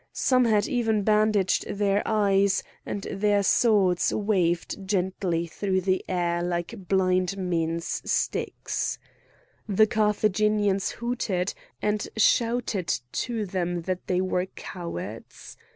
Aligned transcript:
Some 0.13 0.45
had 0.45 0.67
even 0.67 1.03
bandaged 1.03 1.67
their 1.67 2.01
eyes, 2.07 2.63
and 2.87 3.03
their 3.11 3.43
swords 3.43 4.11
waved 4.11 4.87
gently 4.87 5.45
through 5.45 5.81
the 5.81 6.03
air 6.09 6.41
like 6.41 6.87
blind 6.87 7.37
men's 7.37 8.01
sticks. 8.11 8.97
The 9.69 9.85
Carthaginians 9.85 10.89
hooted, 10.89 11.53
and 11.83 12.07
shouted 12.17 12.87
to 13.11 13.45
them 13.45 13.83
that 13.83 14.07
they 14.07 14.21
were 14.21 14.47
cowards. 14.55 15.55